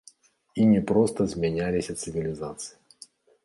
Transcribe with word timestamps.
І 0.61 0.65
не 0.71 0.79
проста 0.93 1.27
змяняліся 1.35 1.97
цывілізацыі. 2.03 2.73